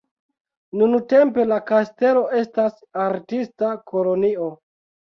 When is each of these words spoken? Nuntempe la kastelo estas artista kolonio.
Nuntempe 0.81 1.45
la 1.51 1.59
kastelo 1.69 2.25
estas 2.41 2.83
artista 3.07 3.75
kolonio. 3.95 4.53